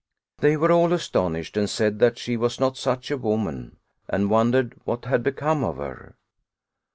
They 0.39 0.57
were 0.57 0.71
all 0.71 0.93
astonished 0.93 1.55
and 1.57 1.69
said 1.69 1.99
that 1.99 2.17
she 2.17 2.35
was 2.35 2.59
not 2.59 2.75
such 2.75 3.11
a 3.11 3.17
woman, 3.17 3.77
and 4.09 4.31
wondered 4.31 4.73
what 4.83 5.05
had 5.05 5.21
be 5.21 5.31
come 5.33 5.63
of 5.63 5.77
her. 5.77 6.15